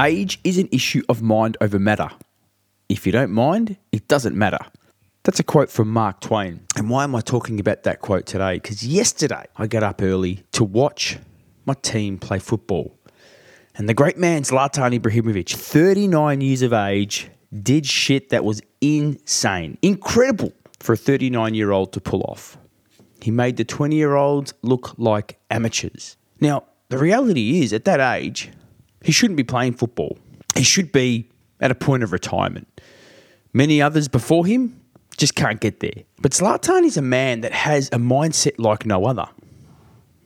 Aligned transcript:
Age 0.00 0.40
is 0.44 0.56
an 0.56 0.66
issue 0.72 1.02
of 1.10 1.20
mind 1.20 1.58
over 1.60 1.78
matter. 1.78 2.08
If 2.88 3.04
you 3.04 3.12
don't 3.12 3.32
mind, 3.32 3.76
it 3.92 4.08
doesn't 4.08 4.34
matter. 4.34 4.58
That's 5.24 5.40
a 5.40 5.42
quote 5.42 5.68
from 5.68 5.92
Mark 5.92 6.20
Twain. 6.20 6.60
And 6.74 6.88
why 6.88 7.04
am 7.04 7.14
I 7.14 7.20
talking 7.20 7.60
about 7.60 7.82
that 7.82 8.00
quote 8.00 8.24
today? 8.24 8.54
Because 8.54 8.86
yesterday 8.86 9.44
I 9.56 9.66
got 9.66 9.82
up 9.82 10.00
early 10.00 10.42
to 10.52 10.64
watch 10.64 11.18
my 11.66 11.74
team 11.74 12.16
play 12.16 12.38
football. 12.38 12.98
And 13.74 13.90
the 13.90 13.94
great 13.94 14.16
man 14.16 14.42
Zlatan 14.42 14.98
Ibrahimovic, 14.98 15.54
39 15.54 16.40
years 16.40 16.62
of 16.62 16.72
age, 16.72 17.28
did 17.62 17.84
shit 17.84 18.30
that 18.30 18.42
was 18.42 18.62
insane. 18.80 19.76
Incredible 19.82 20.54
for 20.78 20.94
a 20.94 20.96
39 20.96 21.52
year 21.52 21.72
old 21.72 21.92
to 21.92 22.00
pull 22.00 22.22
off. 22.22 22.56
He 23.20 23.30
made 23.30 23.58
the 23.58 23.64
20 23.64 23.96
year 23.96 24.14
olds 24.14 24.54
look 24.62 24.94
like 24.96 25.38
amateurs. 25.50 26.16
Now, 26.40 26.64
the 26.88 26.96
reality 26.96 27.62
is, 27.62 27.74
at 27.74 27.84
that 27.84 28.00
age, 28.00 28.50
he 29.02 29.12
shouldn't 29.12 29.36
be 29.36 29.44
playing 29.44 29.74
football. 29.74 30.18
He 30.54 30.62
should 30.62 30.92
be 30.92 31.28
at 31.60 31.70
a 31.70 31.74
point 31.74 32.02
of 32.02 32.12
retirement. 32.12 32.80
Many 33.52 33.82
others 33.82 34.08
before 34.08 34.46
him 34.46 34.80
just 35.16 35.34
can't 35.34 35.60
get 35.60 35.80
there. 35.80 36.04
But 36.20 36.32
Zlatan 36.32 36.84
is 36.84 36.96
a 36.96 37.02
man 37.02 37.42
that 37.42 37.52
has 37.52 37.88
a 37.88 37.98
mindset 37.98 38.54
like 38.58 38.86
no 38.86 39.04
other. 39.06 39.26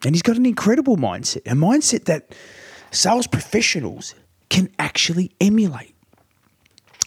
And 0.04 0.14
he's 0.14 0.22
got 0.22 0.36
an 0.36 0.46
incredible 0.46 0.96
mindset, 0.96 1.38
a 1.46 1.54
mindset 1.54 2.04
that 2.04 2.34
sales 2.90 3.26
professionals 3.26 4.14
can 4.50 4.70
actually 4.78 5.32
emulate. 5.40 5.94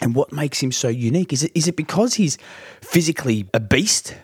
And 0.01 0.15
what 0.15 0.31
makes 0.31 0.61
him 0.61 0.71
so 0.71 0.89
unique? 0.89 1.33
Is 1.33 1.43
it, 1.43 1.51
is 1.55 1.67
it 1.67 1.75
because 1.75 2.15
he's 2.15 2.37
physically 2.81 3.47
a 3.53 3.59
beast? 3.59 4.15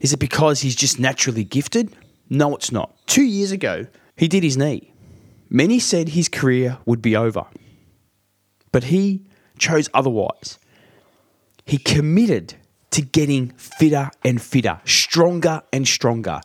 Is 0.00 0.12
it 0.12 0.18
because 0.18 0.60
he's 0.60 0.76
just 0.76 0.98
naturally 0.98 1.44
gifted? 1.44 1.94
No, 2.28 2.54
it's 2.54 2.72
not. 2.72 2.94
Two 3.06 3.24
years 3.24 3.52
ago, 3.52 3.86
he 4.16 4.28
did 4.28 4.42
his 4.42 4.56
knee. 4.56 4.92
Many 5.48 5.78
said 5.78 6.10
his 6.10 6.28
career 6.28 6.78
would 6.86 7.00
be 7.00 7.16
over, 7.16 7.46
but 8.72 8.84
he 8.84 9.24
chose 9.58 9.88
otherwise. 9.94 10.58
He 11.64 11.78
committed 11.78 12.54
to 12.90 13.02
getting 13.02 13.50
fitter 13.56 14.10
and 14.24 14.40
fitter, 14.40 14.80
stronger 14.84 15.62
and 15.72 15.86
stronger. 15.86 16.40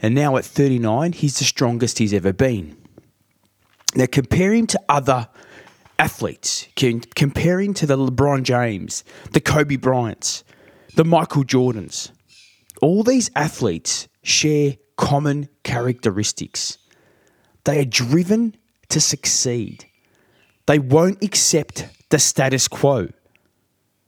And 0.00 0.14
now 0.14 0.36
at 0.36 0.44
39, 0.44 1.12
he's 1.12 1.38
the 1.38 1.44
strongest 1.44 1.98
he's 1.98 2.14
ever 2.14 2.32
been. 2.32 2.76
Now, 3.94 4.06
compare 4.10 4.52
him 4.52 4.66
to 4.68 4.80
other 4.88 5.28
athletes, 5.98 6.68
comparing 6.76 7.74
to 7.74 7.86
the 7.86 7.96
LeBron 7.96 8.42
James, 8.42 9.02
the 9.32 9.40
Kobe 9.40 9.76
Bryants, 9.76 10.44
the 10.94 11.04
Michael 11.04 11.44
Jordans. 11.44 12.12
All 12.80 13.02
these 13.02 13.30
athletes 13.34 14.08
share 14.22 14.76
common 14.96 15.48
characteristics. 15.64 16.78
They 17.64 17.80
are 17.80 17.84
driven 17.84 18.56
to 18.88 19.00
succeed. 19.00 19.84
They 20.66 20.78
won't 20.78 21.22
accept 21.22 21.88
the 22.10 22.18
status 22.18 22.68
quo. 22.68 23.08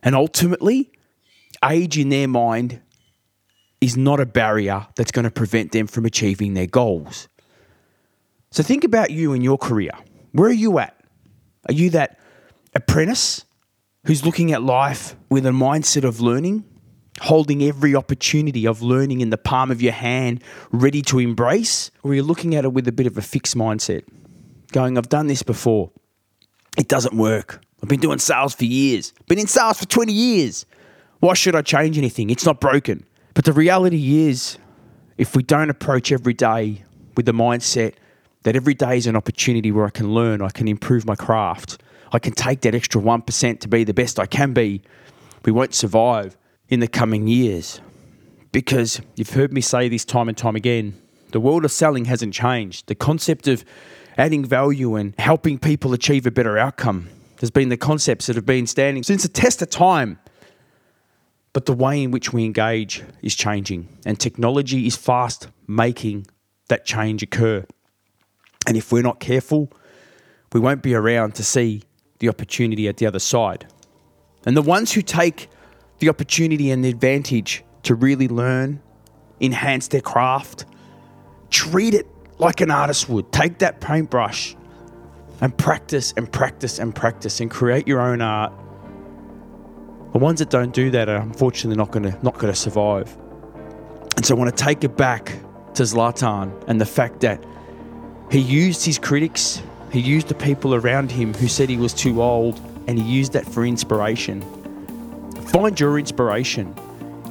And 0.02 0.14
ultimately, 0.14 0.90
age 1.64 1.98
in 1.98 2.08
their 2.08 2.28
mind 2.28 2.80
is 3.80 3.96
not 3.96 4.20
a 4.20 4.26
barrier 4.26 4.86
that's 4.96 5.10
going 5.10 5.24
to 5.24 5.30
prevent 5.30 5.72
them 5.72 5.86
from 5.86 6.04
achieving 6.04 6.54
their 6.54 6.66
goals. 6.66 7.28
So 8.50 8.62
think 8.62 8.84
about 8.84 9.10
you 9.10 9.32
and 9.32 9.42
your 9.42 9.58
career. 9.58 9.92
Where 10.32 10.48
are 10.48 10.52
you 10.52 10.78
at? 10.78 10.96
Are 11.68 11.72
you 11.72 11.90
that 11.90 12.18
apprentice 12.74 13.44
who's 14.06 14.24
looking 14.24 14.52
at 14.52 14.62
life 14.62 15.16
with 15.28 15.46
a 15.46 15.50
mindset 15.50 16.04
of 16.04 16.20
learning? 16.20 16.64
Holding 17.20 17.62
every 17.62 17.94
opportunity 17.94 18.66
of 18.66 18.82
learning 18.82 19.20
in 19.20 19.30
the 19.30 19.38
palm 19.38 19.70
of 19.70 19.80
your 19.80 19.92
hand, 19.92 20.42
ready 20.72 21.02
to 21.02 21.18
embrace? 21.18 21.90
Or 22.02 22.14
you're 22.14 22.24
looking 22.24 22.54
at 22.54 22.64
it 22.64 22.72
with 22.72 22.88
a 22.88 22.92
bit 22.92 23.06
of 23.06 23.16
a 23.16 23.22
fixed 23.22 23.56
mindset, 23.56 24.02
going, 24.72 24.98
I've 24.98 25.08
done 25.08 25.26
this 25.26 25.42
before. 25.42 25.90
It 26.78 26.88
doesn't 26.88 27.14
work. 27.14 27.62
I've 27.82 27.88
been 27.88 28.00
doing 28.00 28.18
sales 28.18 28.54
for 28.54 28.64
years, 28.64 29.12
been 29.28 29.38
in 29.38 29.46
sales 29.46 29.78
for 29.78 29.86
20 29.86 30.12
years. 30.12 30.66
Why 31.20 31.34
should 31.34 31.54
I 31.54 31.62
change 31.62 31.98
anything? 31.98 32.30
It's 32.30 32.46
not 32.46 32.60
broken. 32.60 33.06
But 33.34 33.44
the 33.44 33.52
reality 33.52 34.26
is, 34.26 34.58
if 35.18 35.36
we 35.36 35.42
don't 35.42 35.70
approach 35.70 36.12
every 36.12 36.34
day 36.34 36.82
with 37.16 37.26
the 37.26 37.32
mindset 37.32 37.94
that 38.42 38.56
every 38.56 38.74
day 38.74 38.96
is 38.96 39.06
an 39.06 39.16
opportunity 39.16 39.70
where 39.70 39.84
I 39.84 39.90
can 39.90 40.14
learn, 40.14 40.40
I 40.40 40.48
can 40.48 40.66
improve 40.66 41.04
my 41.04 41.14
craft, 41.14 41.82
I 42.12 42.18
can 42.18 42.32
take 42.32 42.62
that 42.62 42.74
extra 42.74 43.00
1% 43.00 43.60
to 43.60 43.68
be 43.68 43.84
the 43.84 43.94
best 43.94 44.18
I 44.18 44.26
can 44.26 44.54
be, 44.54 44.82
we 45.44 45.52
won't 45.52 45.74
survive 45.74 46.36
in 46.70 46.80
the 46.80 46.88
coming 46.88 47.26
years. 47.28 47.80
Because 48.52 49.00
you've 49.16 49.30
heard 49.30 49.52
me 49.52 49.60
say 49.60 49.88
this 49.88 50.04
time 50.04 50.28
and 50.28 50.38
time 50.38 50.56
again 50.56 51.00
the 51.32 51.40
world 51.40 51.64
of 51.64 51.70
selling 51.70 52.06
hasn't 52.06 52.34
changed. 52.34 52.86
The 52.88 52.94
concept 52.94 53.46
of 53.46 53.64
adding 54.18 54.44
value 54.44 54.96
and 54.96 55.14
helping 55.18 55.58
people 55.58 55.92
achieve 55.92 56.26
a 56.26 56.30
better 56.30 56.58
outcome 56.58 57.08
has 57.40 57.50
been 57.50 57.68
the 57.68 57.76
concepts 57.76 58.26
that 58.26 58.36
have 58.36 58.46
been 58.46 58.66
standing 58.66 59.02
since 59.02 59.22
the 59.22 59.28
test 59.28 59.62
of 59.62 59.70
time. 59.70 60.18
But 61.52 61.66
the 61.66 61.72
way 61.72 62.02
in 62.02 62.10
which 62.10 62.32
we 62.32 62.44
engage 62.44 63.02
is 63.22 63.34
changing, 63.34 63.88
and 64.04 64.18
technology 64.18 64.86
is 64.86 64.94
fast 64.94 65.48
making 65.66 66.26
that 66.68 66.84
change 66.84 67.22
occur. 67.22 67.64
And 68.66 68.76
if 68.76 68.92
we're 68.92 69.02
not 69.02 69.18
careful, 69.18 69.72
we 70.52 70.60
won't 70.60 70.82
be 70.82 70.94
around 70.94 71.34
to 71.36 71.44
see 71.44 71.82
the 72.20 72.28
opportunity 72.28 72.86
at 72.86 72.98
the 72.98 73.06
other 73.06 73.18
side. 73.18 73.66
And 74.46 74.56
the 74.56 74.62
ones 74.62 74.92
who 74.92 75.02
take 75.02 75.48
the 76.00 76.08
opportunity 76.08 76.70
and 76.70 76.84
the 76.84 76.88
advantage 76.88 77.62
to 77.84 77.94
really 77.94 78.28
learn, 78.28 78.82
enhance 79.40 79.88
their 79.88 80.00
craft, 80.00 80.64
treat 81.50 81.94
it 81.94 82.06
like 82.38 82.60
an 82.60 82.70
artist 82.70 83.08
would. 83.08 83.30
Take 83.32 83.58
that 83.58 83.80
paintbrush 83.80 84.56
and 85.40 85.56
practice 85.56 86.12
and 86.16 86.30
practice 86.30 86.78
and 86.78 86.94
practice 86.94 87.40
and 87.40 87.50
create 87.50 87.86
your 87.86 88.00
own 88.00 88.20
art. 88.20 88.52
The 90.12 90.18
ones 90.18 90.40
that 90.40 90.50
don't 90.50 90.74
do 90.74 90.90
that 90.90 91.08
are 91.08 91.16
unfortunately 91.16 91.76
not 91.76 91.92
going 91.92 92.10
to 92.10 92.18
not 92.22 92.38
to 92.40 92.54
survive. 92.54 93.16
And 94.16 94.26
so 94.26 94.34
I 94.34 94.38
want 94.38 94.54
to 94.54 94.64
take 94.64 94.82
it 94.84 94.96
back 94.96 95.26
to 95.74 95.84
Zlatan 95.84 96.64
and 96.66 96.80
the 96.80 96.86
fact 96.86 97.20
that 97.20 97.44
he 98.30 98.38
used 98.38 98.84
his 98.84 98.98
critics, 98.98 99.62
he 99.92 100.00
used 100.00 100.28
the 100.28 100.34
people 100.34 100.74
around 100.74 101.10
him 101.10 101.34
who 101.34 101.48
said 101.48 101.68
he 101.68 101.76
was 101.76 101.92
too 101.94 102.22
old, 102.22 102.60
and 102.86 102.98
he 102.98 103.04
used 103.04 103.32
that 103.32 103.46
for 103.46 103.64
inspiration. 103.64 104.42
Find 105.50 105.80
your 105.80 105.98
inspiration. 105.98 106.72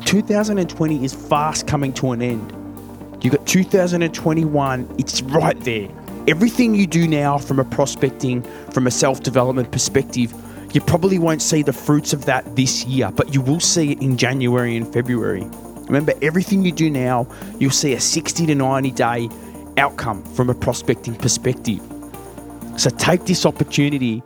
2020 0.03 1.05
is 1.05 1.13
fast 1.13 1.67
coming 1.67 1.93
to 1.93 2.11
an 2.11 2.21
end. 2.21 2.53
You've 3.23 3.33
got 3.33 3.47
2021, 3.47 4.95
it's 4.97 5.21
right 5.21 5.57
there. 5.61 5.87
Everything 6.27 6.75
you 6.75 6.85
do 6.85 7.07
now 7.07 7.37
from 7.37 7.59
a 7.59 7.63
prospecting, 7.63 8.43
from 8.71 8.87
a 8.87 8.91
self 8.91 9.23
development 9.23 9.71
perspective, 9.71 10.33
you 10.73 10.81
probably 10.81 11.17
won't 11.17 11.41
see 11.41 11.61
the 11.61 11.71
fruits 11.71 12.11
of 12.11 12.25
that 12.25 12.57
this 12.57 12.83
year, 12.83 13.09
but 13.09 13.33
you 13.33 13.39
will 13.39 13.61
see 13.61 13.93
it 13.93 14.01
in 14.01 14.17
January 14.17 14.75
and 14.75 14.91
February. 14.91 15.47
Remember, 15.85 16.11
everything 16.21 16.65
you 16.65 16.73
do 16.73 16.89
now, 16.89 17.25
you'll 17.57 17.71
see 17.71 17.93
a 17.93 18.01
60 18.01 18.45
to 18.47 18.53
90 18.53 18.91
day 18.91 19.29
outcome 19.77 20.25
from 20.33 20.49
a 20.49 20.53
prospecting 20.53 21.15
perspective. 21.15 21.79
So 22.75 22.89
take 22.89 23.23
this 23.25 23.45
opportunity 23.45 24.23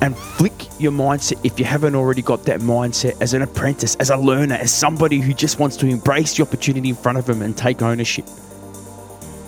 and 0.00 0.16
flick 0.16 0.68
your 0.80 0.92
mindset 0.92 1.44
if 1.44 1.58
you 1.58 1.64
haven't 1.64 1.94
already 1.94 2.22
got 2.22 2.44
that 2.44 2.60
mindset 2.60 3.20
as 3.20 3.34
an 3.34 3.42
apprentice, 3.42 3.96
as 3.96 4.10
a 4.10 4.16
learner, 4.16 4.54
as 4.54 4.72
somebody 4.72 5.20
who 5.20 5.34
just 5.34 5.58
wants 5.58 5.76
to 5.76 5.86
embrace 5.86 6.36
the 6.36 6.42
opportunity 6.42 6.88
in 6.88 6.94
front 6.94 7.18
of 7.18 7.26
them 7.26 7.42
and 7.42 7.56
take 7.56 7.82
ownership. 7.82 8.24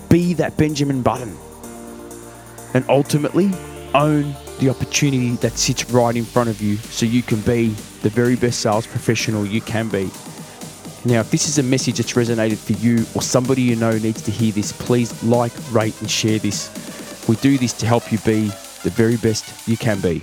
Be 0.09 0.33
that 0.35 0.57
Benjamin 0.57 1.01
Button 1.01 1.37
and 2.73 2.85
ultimately 2.89 3.51
own 3.93 4.35
the 4.59 4.69
opportunity 4.69 5.31
that 5.37 5.57
sits 5.57 5.89
right 5.89 6.15
in 6.15 6.23
front 6.23 6.49
of 6.49 6.61
you 6.61 6.75
so 6.77 7.05
you 7.05 7.23
can 7.23 7.39
be 7.41 7.69
the 8.03 8.09
very 8.09 8.35
best 8.35 8.59
sales 8.59 8.85
professional 8.85 9.45
you 9.45 9.61
can 9.61 9.89
be. 9.89 10.09
Now, 11.03 11.21
if 11.21 11.31
this 11.31 11.47
is 11.47 11.57
a 11.57 11.63
message 11.63 11.97
that's 11.97 12.13
resonated 12.13 12.57
for 12.57 12.73
you 12.73 13.05
or 13.15 13.23
somebody 13.23 13.63
you 13.63 13.75
know 13.75 13.97
needs 13.97 14.21
to 14.23 14.31
hear 14.31 14.51
this, 14.51 14.71
please 14.71 15.23
like, 15.23 15.51
rate, 15.71 15.99
and 15.99 16.09
share 16.09 16.37
this. 16.37 16.69
We 17.27 17.37
do 17.37 17.57
this 17.57 17.73
to 17.73 17.87
help 17.87 18.11
you 18.11 18.19
be 18.19 18.51
the 18.83 18.91
very 18.91 19.17
best 19.17 19.67
you 19.67 19.77
can 19.77 19.99
be. 19.99 20.21